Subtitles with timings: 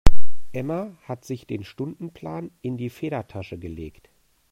[0.51, 4.09] Emma hat sich den Stundenplan in die Federtasche gelegt.